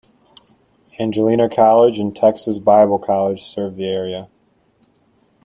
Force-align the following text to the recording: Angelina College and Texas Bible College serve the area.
Angelina 0.99 1.47
College 1.47 1.99
and 1.99 2.15
Texas 2.15 2.57
Bible 2.57 2.97
College 2.97 3.43
serve 3.43 3.75
the 3.75 3.85
area. 3.85 4.27